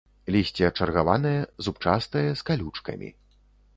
[0.35, 1.35] Лісце чаргаванае,
[1.67, 3.09] зубчастае, з калючкамі.